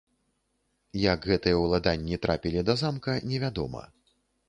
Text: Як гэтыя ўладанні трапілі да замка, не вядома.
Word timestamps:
Як 1.01 1.27
гэтыя 1.33 1.61
ўладанні 1.65 2.21
трапілі 2.25 2.67
да 2.71 2.79
замка, 2.83 3.11
не 3.31 3.37
вядома. 3.49 3.83